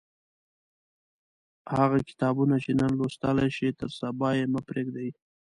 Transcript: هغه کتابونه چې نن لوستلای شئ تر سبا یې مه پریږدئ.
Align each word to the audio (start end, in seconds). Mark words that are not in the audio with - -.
هغه 1.77 1.97
کتابونه 2.09 2.55
چې 2.63 2.71
نن 2.79 2.91
لوستلای 2.99 3.49
شئ 3.57 3.71
تر 3.79 3.89
سبا 3.99 4.29
یې 4.37 4.45
مه 4.53 4.61
پریږدئ. 4.67 5.09